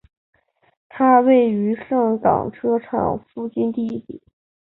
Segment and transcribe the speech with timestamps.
[0.89, 4.19] 它位于盛港车厂附近地底。